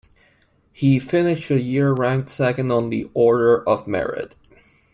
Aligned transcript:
He 0.73 0.97
finished 0.97 1.49
the 1.49 1.61
year 1.61 1.93
ranked 1.93 2.31
second 2.31 2.71
on 2.71 2.89
the 2.89 3.11
Order 3.13 3.63
of 3.69 3.87
Merit. 3.87 4.35